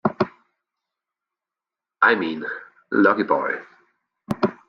[2.01, 2.43] I mean,
[2.89, 3.59] lucky boy!